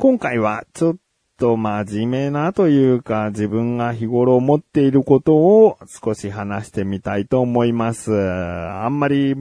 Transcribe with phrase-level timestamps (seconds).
[0.00, 0.96] 今回はちょっ
[1.38, 8.10] と真面目なというか自分が日頃思っていることを少し話してみたいと思います。
[8.18, 9.36] あんまり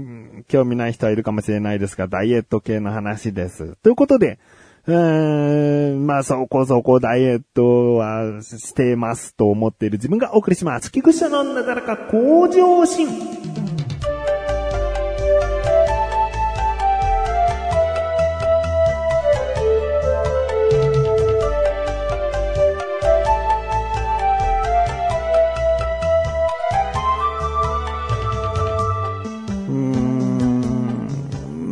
[0.50, 3.78] 興味ない人はいるかもしれないですが、ダイエット系の話です。
[3.78, 4.38] ということで、
[4.86, 10.92] うーん、まあそこそこダイエットはしてますと思っている自分がお送りします。
[10.92, 13.08] 菊池のなだらか向上心。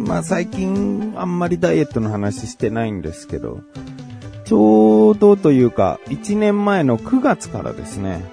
[0.08, 3.60] まあ最近あんまりダイエットの話してないんですけど、
[4.46, 8.24] ちょうどというか1年前の9月からですね、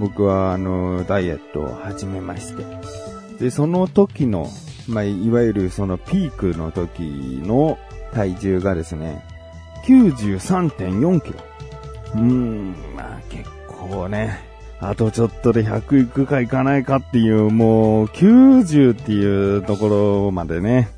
[0.00, 2.64] 僕はあのダイエットを始めまして、
[3.38, 4.48] で、その時の、
[4.88, 7.78] まあいわゆるそのピークの時の
[8.12, 9.24] 体重がですね、
[9.86, 11.38] 93.4キロ。
[12.14, 14.40] うーん、まあ結構ね、
[14.80, 20.88] あとちょっとで100いくかいかないかっていう、もう90っていうところまでね、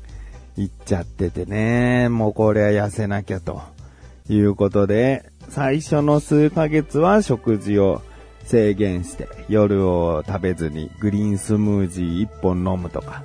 [0.55, 3.61] 行っちゃっててね、もうこれは痩せなきゃと
[4.29, 8.01] いうことで、最初の数ヶ月は食事を
[8.45, 13.23] 制限して、夜を食べずにグリーンスムージー1本飲むとか、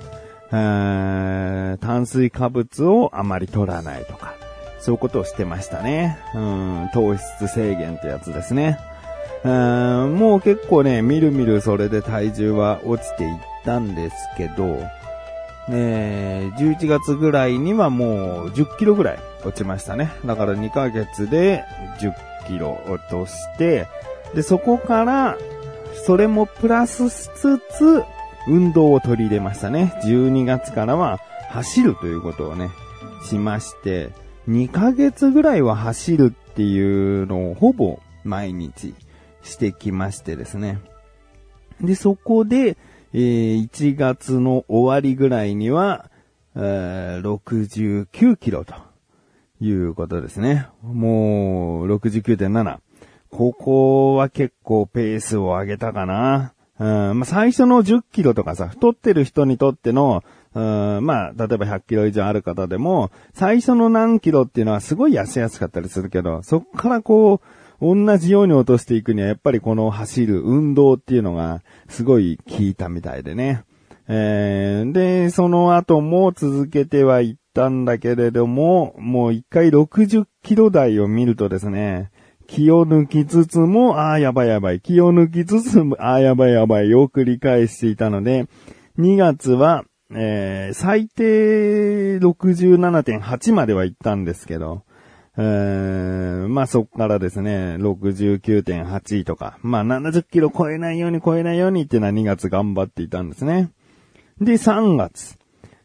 [0.49, 4.33] 炭水化物をあまり取らないとか、
[4.79, 6.17] そういうことをしてましたね。
[6.33, 8.79] うん、糖質制限ってやつですね。
[9.43, 14.83] うんもう結構ね、みるみるそれで体重は落ちていったんですけど、
[15.67, 20.11] ね11月ぐらいにはもう10キロぐらい落ちましたね。
[20.25, 21.63] だから2ヶ月で
[21.99, 23.87] 10キロ落として、
[24.33, 25.37] で、そこから、
[26.05, 28.03] それもプラスしつつ、
[28.47, 29.93] 運動を取り入れましたね。
[30.03, 31.19] 12月からは
[31.49, 32.69] 走るということをね、
[33.27, 34.09] しまして、
[34.47, 38.95] 2ヶ月ぐらいは走るっていうのをほぼ毎日
[39.43, 40.79] してきましてですね。
[41.81, 42.77] で、そこで、
[43.13, 46.11] えー1月の終わりぐらいには、
[46.55, 48.75] えー69キロと
[49.61, 50.67] いうことですね。
[50.83, 52.79] もう、69.7。
[53.31, 56.53] ここは結構ペースを上げたかな。
[56.79, 56.83] う
[57.13, 60.23] んまあ、最初の10キロとかさ、太ってる人にとっての、
[60.55, 73.63] うんまあ、例えば100キロ以上ある方でも、最初の何キロっていうのはすごい痩せやすかったりするけど、そっからこう、同じように落としていくには、やっぱりこの走る運動っていうのが、すごい効いたみたいでね。
[74.07, 82.11] えーで、その後も続けてはいったんだけれども、もう一回60キロ台を見るとですね、
[82.47, 84.81] 気を抜きつつも、ああ、やばいやばい。
[84.81, 88.47] 気を抜きつつも、ああ、やばいやばいを繰り返していたので、
[88.97, 94.81] 2月は、えー最低67.8までは行ったんですけど、
[95.41, 96.19] えー
[96.49, 103.71] まあそこからですね、69.8とか、まあ70キロ超えないように超えないようにっていうのは2月頑張っていたんですね。
[104.41, 105.37] で、3月。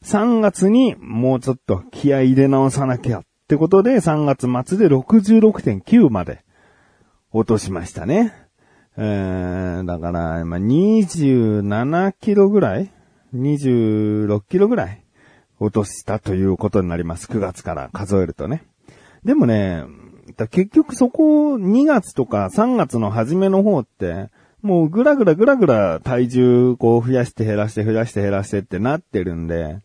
[0.03, 6.45] 3月にもうちょっと気合入れ直さなきゃってことで3月末で66.9まで
[7.33, 8.35] 落としましたね。
[8.97, 12.91] えー、だから、まあ、27キロぐらい
[13.35, 15.05] ?26 キロぐらい
[15.59, 17.27] 落としたということになります。
[17.29, 18.65] 9月から数えるとね。
[19.25, 19.85] でもね、
[20.51, 24.31] 結局そこ2月とか3月の初めの方って、
[24.63, 29.81] もうぐらぐらぐらぐら体重こう増やして減らして増やして減らしてってなってるんで、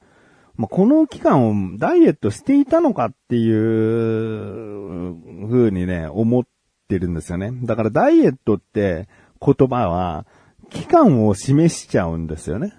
[0.55, 5.15] まあ、この期間をダイエットしていたのかっていう
[5.49, 6.43] 風にね、思っ
[6.87, 7.51] てるんですよね。
[7.63, 9.07] だからダイエットって
[9.41, 10.25] 言葉は
[10.69, 12.73] 期間を示しちゃうんですよね。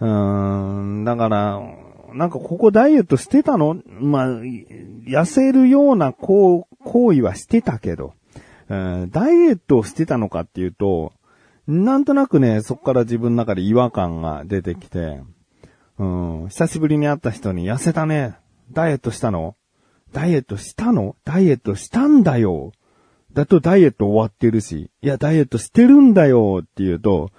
[0.00, 1.60] うーん、だから、
[2.14, 3.76] なんかここダイエットしてたの？
[3.86, 8.14] まあ、痩せるような行行為はしてたけど、
[8.68, 11.12] うんダイエットをしてたのかっていうと、
[11.66, 15.22] なんとなくね、そこから自分の中で違和感が出てきて、
[15.98, 18.36] うん、久しぶりに会った人に痩せたね。
[18.70, 19.56] ダイエットしたの？
[20.12, 21.16] ダイエットしたの？
[21.24, 22.72] ダイエットしたんだよ。
[23.32, 27.30] だとダイエット終わってるし、いや、ダイエットしてるんだよって言うと、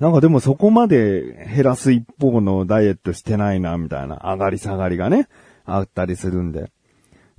[0.00, 5.28] なんかでもそこまで減らす一方のダイエットしてないな、みたいな上がり下がりがね、
[5.66, 6.72] あったりするんで。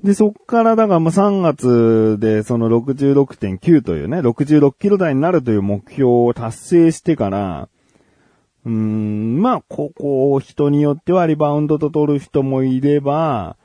[0.03, 7.67] で、そっから、だからもう3月でその66.9というね、66キロ台になるという目標を達成してから、
[8.63, 13.57] うーん、まあ、ここ、人によってはリバウンドと取る人もいれば、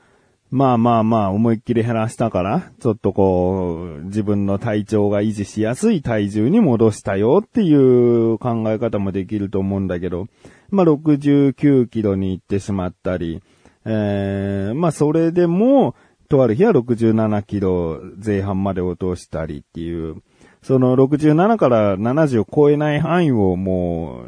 [0.49, 10.27] まあまあまあ、思いっきり減らしたから、ちょっとこう、自分の体調が維持しやすい体重に戻したよっていう考え方もできると思うんだけど、
[10.69, 13.41] まあ69キロに行ってしまったり、
[13.83, 15.95] えー、まあそれでも、
[16.29, 20.21] とある日は67キロ前半まで落としたりっていう、
[20.61, 24.23] その67から70を超えない範囲をも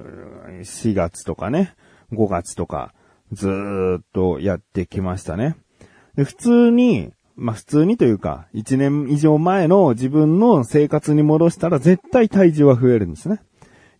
[0.48, 1.76] う4月とかね、
[2.12, 2.94] 5月とか
[3.32, 5.56] ずーっとやってきましたね。
[6.16, 13.42] で普通に、まあ、普通にというか、1年以上前の自分の生活に戻したら絶対体重は増えるんですね。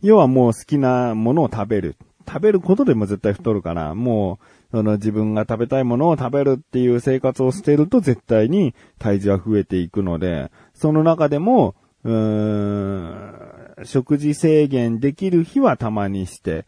[0.02, 1.96] 要はもう好きなものを食べる。
[2.28, 4.40] 食べることでも絶対太るから、も
[4.72, 16.66] う、その自分が食べたいものを食べるっていう生活をしてると絶対に体重は増えていくので、その中でも、うーん、食事制限できる日はたまにして、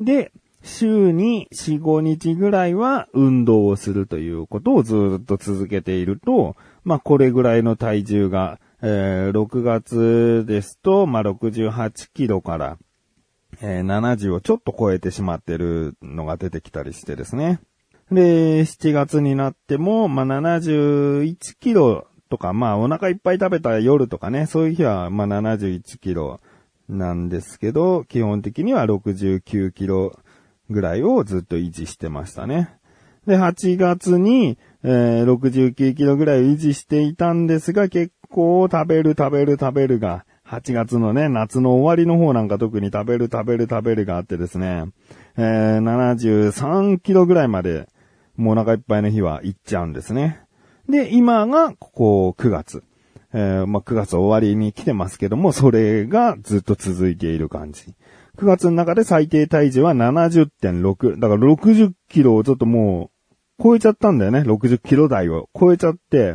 [0.00, 0.30] で、
[0.62, 12.78] 週に4、5日ぐらいは運動をするということをずっと続けていると、まあこれぐらいの体重が、えー、6月ですと、まあ68キロから、
[13.60, 17.60] えー、70をちょっと超えてしまってるのが出てきたりしてですね。
[18.10, 26.40] で、7月になっても、まあ71キロとか、まあお腹いっぱい食べた夜とかね、そういう日は、まあ71キロ
[26.88, 30.12] なんですけど、基本的には69キロ
[30.72, 32.74] ぐらいをずっと維持してましたね。
[33.26, 44.86] で、8月に、えー、69キロぐらい維持していたんですが、結構食べる食べる食べるが、8月のね、夏の終わりの方なんか特に食べる食べる食べるがあってですね、
[45.36, 47.88] えー、73キロぐらいまで、
[48.36, 50.40] もうお腹いっぱいの日は行っちゃうんですね。
[50.88, 52.82] で、今が、ここ9月。
[53.34, 57.94] えー、まあ、9月終わりに来てますけども、それがずっと続いている感じ。
[58.38, 61.20] 9月の中で最低体重は70.6。
[61.20, 64.40] だから60キロをちょっともう超えちゃったんだよね。
[64.40, 66.34] 60キロ台を超えちゃって。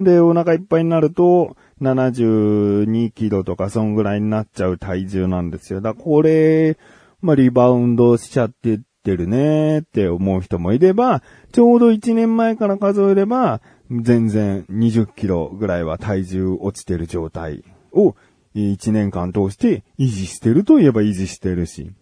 [0.00, 5.80] で、お腹いっぱいになると72キロとかそんぐらいになっちゃう体重なんですよ。
[5.80, 6.76] だからこれ、
[7.20, 18.14] まあ、リバウンドしちゃってってるねって思う人もいれば、ちょうど1年前から数えれば、全然20キロぐらいは体重落ちてる状態を
[18.54, 21.92] 1年間通して維持してるといえば維持してるし。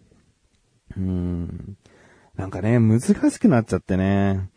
[0.97, 1.77] うーん。
[2.35, 4.49] なんかね、難しくなっちゃってね。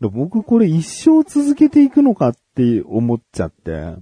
[0.00, 3.94] 僕これ一生続けていくのかって思っちゃって。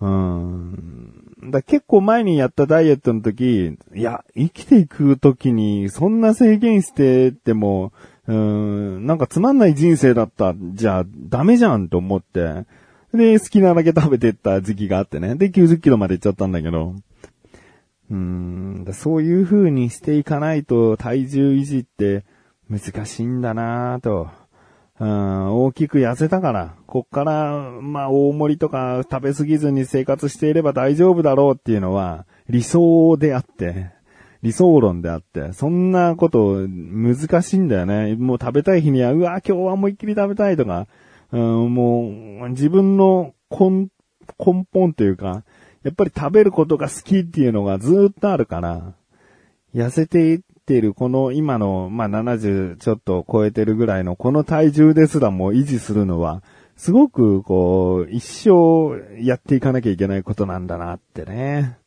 [0.00, 1.50] うん。
[1.50, 7.92] だ結構前にやったダイエットの時、いや、生きていく時にそんな制限してても、
[8.26, 10.54] うん、なんかつまんない人生だった。
[10.74, 12.66] じゃあダメじゃんと思って。
[13.14, 15.34] で、好きなだけ食べてった時期があってね。
[15.36, 16.94] で、90キロまで行っちゃったんだけど。
[18.10, 22.24] うーん、そういう風にしていかないと体重維持って
[22.68, 24.28] 難しいんだなぁと。
[24.98, 33.90] うん、大きく痩せたから、こっから、まあ、大盛りとか食べ過ぎずに生活していれば大丈夫だろうっていうのは理想であって、
[34.42, 38.14] 理想論であって、そんなこと難しいんだよね。
[38.16, 40.86] もう食べたい日には、うわ、今日は思いっきり食べたいとか、
[41.32, 43.88] うん、もう、自分の根、
[44.38, 45.44] 根本というか、
[45.82, 48.94] やっぱり食べることが好きっていうのがずっとあるから、
[49.74, 56.42] 痩せていってるこの今の、まあ、70ちょっと超えてるぐらいのこの体重ですらも維持するのは、
[56.76, 61.78] すごくこう、一生やっていかなきゃいけないことなんだなってね。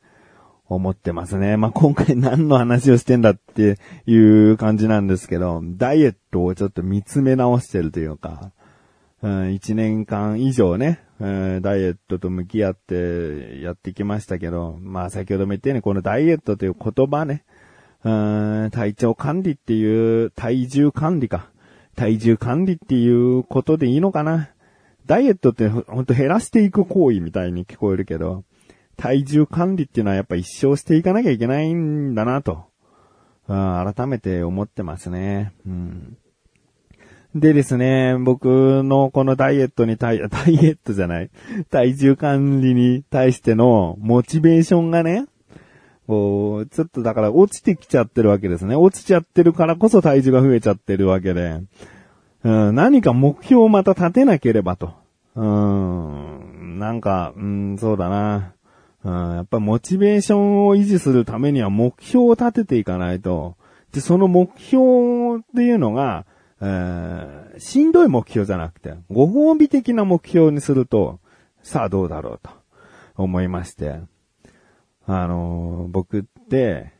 [0.70, 1.58] 思ってますね。
[1.58, 8.52] まあ、今回何の話をしてんだっていう感じなんですけど、ダイエットをちょっと見つめ直してるというか、
[9.22, 17.44] うん、年間以上ね、ダイエットと向き合ってやってきましたけど、まあ先ほども言ったようにこのダイエットという言葉ね、
[18.04, 21.50] うん体調管理っていう、体重管理か。
[21.98, 24.52] 体重管理っていうことでいいのかな。
[25.06, 28.46] ダイエットってほんと減らしていく行為みたいに聞こえるけど、
[28.96, 32.68] 体重管理っていうのはやっぱ一生していかなきゃいけないんだなと、
[33.48, 35.52] 改めて思ってますね。
[35.66, 36.18] うん
[37.36, 41.30] でですね、僕のこのダイエットに対、 ダイエットじゃない、
[41.70, 45.26] 体重管理に対してのモチベーションがね、
[46.08, 48.76] こう、ちょっとだから落ちてきちゃってるわけですね。
[48.76, 51.62] 落ちちゃってるからこそ体重が増えちゃってるわけで、
[52.44, 54.94] うん、何か目標をまた立てなければと。
[55.36, 58.54] うん、なんか、うん、そうだな。
[59.04, 63.56] うん、やっぱモチベーションを維持するためには目標を立てていかないと。
[63.94, 66.26] で、その目標っていうのが、
[66.62, 71.20] えー、しんどい目標じゃなくて、ご褒美的な目標にすると、
[71.64, 72.50] さあどうだろうと
[73.16, 74.00] 思いまして、
[75.06, 76.94] あのー、僕って、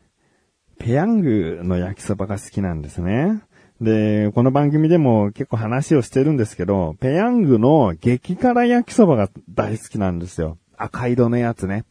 [0.80, 3.42] ペヤングの焼きそばが好きなんですね。
[3.82, 10.58] で、この番組でも結構話をしてるんですけど、ペヤングの激辛焼きそばが大好きなんですよ。
[10.78, 11.86] 赤色のやつね。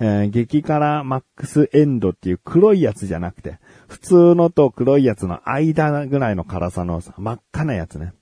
[0.00, 8.12] えー、激辛マックスエンドっていう黒いやつじゃなくて、普通のと黒いやつの間ぐらいの辛さの真っ赤なやつね。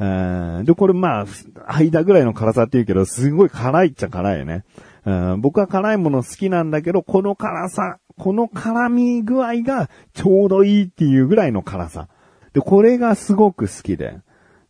[0.00, 1.26] うんで、これまあ、
[1.66, 4.64] 間ぐらいの辛さって言うけど、すごい辛いっちゃ辛いよね。
[5.04, 12.08] うん僕は辛いもの好きなんだけど、この辛さ、この辛み具合がちょうどいいっていうぐらいの辛さ。
[12.52, 14.18] で、これがすごく好きで。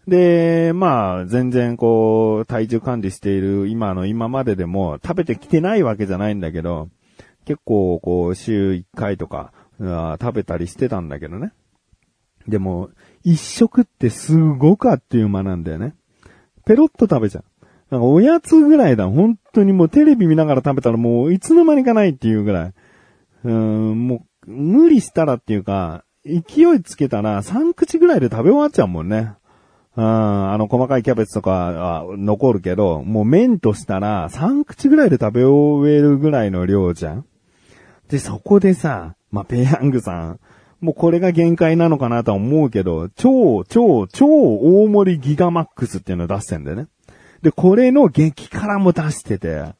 [0.08, 6.88] で、まあ、全然こう、体重管理している今の今まででも食べてきてないわけじゃないんだけど、
[7.44, 11.52] 結構こう、週1回とか、食べたりしてたんだけどね。
[12.48, 12.88] でも、
[13.22, 15.94] 一食ってすごくあっという間なんだよね。
[16.64, 17.44] ペロッと食べちゃう。
[17.90, 19.08] なんかおやつぐらいだ。
[19.08, 22.72] 本当にもうテレビ見ながら食べたらもういつの間にかないっていうぐらい。
[23.44, 29.34] うん、もう、無理したらっていうか、勢いつけたら3口ぐらいで食べ終わっちゃうもんね。
[29.98, 37.26] うん、あの細かいキャベツとかは残るけど、もう麺としたら3口ぐらいで食べ終えるぐらいの量じゃん。
[38.08, 40.40] で、そこでさ、まあ、ペヤングさん、
[40.80, 46.86] もうこれが限界なのかなとは思うけど、超、超、超大盛りギガマックスっていうのを出してんだよね。
[47.42, 49.74] で、これの激辛も出してて、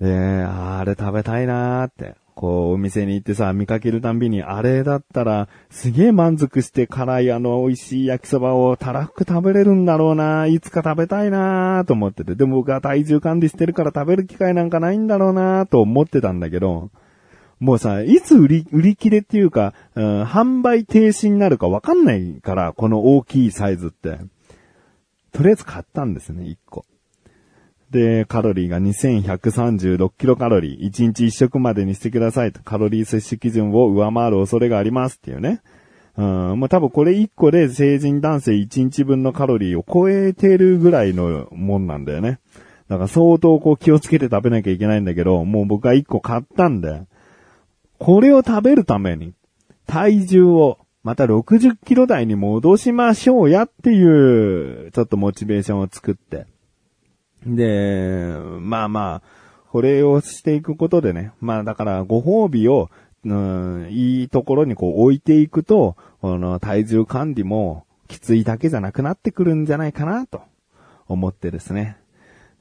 [0.00, 2.14] えー、あれ食べたいなーって。
[2.36, 12.34] こう、お店に行ってさ、見かけるたんびに、あれだったら、すげえ満足して辛いあの美味しい焼きそばをたらふく食べれるんだろうな、いつか食べたいなと思ってて。
[12.34, 16.90] でも僕は体重管理してるから食べる機会なんかないんだろうなと思ってたんだけど、
[17.58, 24.18] もうさ、いつ売り、売り切れっていうか、うん、販売停止になるかわかんないから、この大きいサイズって。
[25.32, 26.84] とりあえず買ったんですね、1個。
[27.90, 30.90] で、カロリーが2136キロカロリー。
[30.90, 32.60] 1日1食までにしてくださいと。
[32.62, 35.62] カロリー摂取基準を上回る恐れがありますっていうね。
[36.16, 42.40] うん、まあ、多分これ1個で成人男性1日分のカロリーを超えてるぐらいのもんなんだよね。
[42.88, 47.02] だから相当こう気をつけて食べなきゃいけないんだけど、もう僕は1個買ったんで、
[47.98, 49.34] これを食べるために、
[49.86, 56.46] 体重をまた60キロ台に戻しましょうやっていう、ちょっとモチベーションを作って。
[57.46, 59.22] で、まあまあ、
[59.70, 62.90] これをしていくことでね、まあだからご褒美を、
[63.24, 70.42] うん、いいところにこう置いていくと、この体重管理もきついだけじゃなくなってくるんじゃないかなと
[71.08, 71.96] 思ってですね。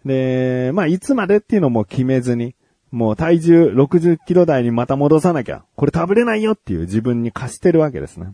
[0.06, 2.56] で、まあいつまでっていうのも決めずに、
[2.92, 8.34] もう体重60キロ台にまた戻さなきゃ、これ食べれないよっていう自分に貸してるわけですね。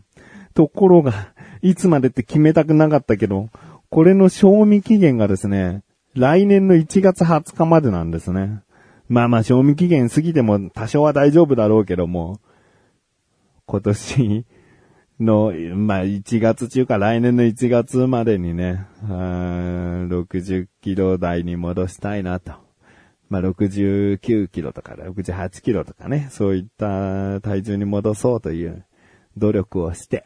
[0.54, 1.32] ところが、
[1.62, 3.48] いつまでって決めたくなかったけど、
[3.90, 5.82] これの賞味期限がですね、
[6.14, 8.62] 来年の1月20日までなんですね。
[9.08, 12.40] まあまあ、賞味期限過ぎても多少は大丈夫だろうけども、
[13.66, 14.46] 今年
[15.20, 22.52] の、まあ1月中か来年の1月までにね、60キロ台に戻したいなと。
[23.30, 28.84] まあ69キロとか68キロとかね、そういった体重に戻そうという
[29.38, 30.24] 努力をして、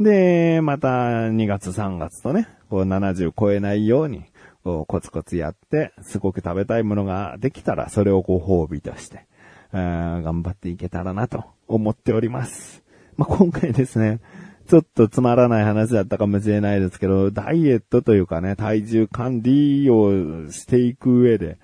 [0.00, 4.24] で、また2月3月とね、こう70超えないように、
[4.62, 9.26] コツコツやって、すごく食べたいものができたら、それをご褒美として、
[9.72, 12.82] 頑張っていけたらなと思っております。
[13.16, 14.20] まあ、今回ですね、
[14.68, 21.58] ちょっとつまらない話だったかもしれないですけど、ダイエットというかね、体重管理をしていく上で、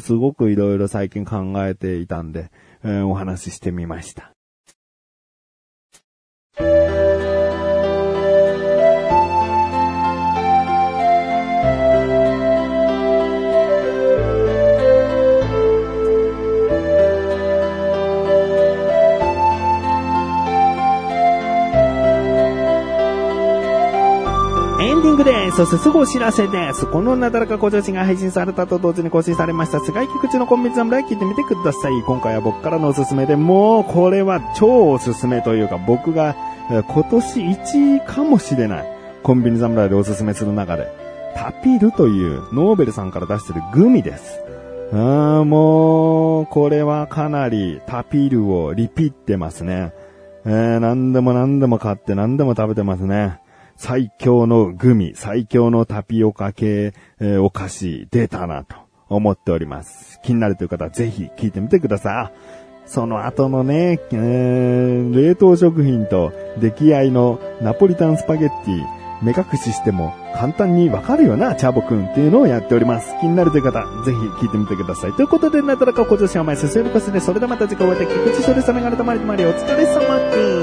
[0.00, 2.50] すごくいろいろ最近考えていたんで、
[2.82, 4.32] お話ししてみました。
[25.56, 26.86] そしてすぐお知らせです。
[26.86, 32.02] このなだらか小女子が配信されたと同時に更新されました、世界菊池のコンビニ侍聞いてみてください。
[32.06, 36.36] 今回は僕からのおすすめで、もうこれは超おすすめというか、僕が
[36.68, 38.86] 今年1位かもしれない。
[39.22, 40.88] コンビニ侍でおすすめする中で、
[41.34, 44.40] タピルというノーベルさんから出してるグミです。
[44.92, 49.92] あーもう、これはかなりタピルをリピってますね。
[50.46, 53.39] えー、何でも何でも買って何でも食べてますね。
[53.80, 58.76] 最強のグミ、最強のタピオカ系、えー、お菓子出たなと
[59.08, 60.20] 思っております。
[60.22, 62.86] 気になるという方はぜひ聞いてみてください。
[62.86, 68.84] その後のね、えー、冷凍食品と出来合いのナポリタンスパゲッティ、
[69.22, 73.14] 目隠ししても簡単にわかるよな、チャボくんっていうのをやっております。
[73.18, 75.12] 気になるという方、ぜひ聞いてみてください。
[75.14, 80.59] ということで、なだらか小女子甘いすするこすで、それではまた次回お会いでき、菊池処理さながらたまりとまりお疲れ様です。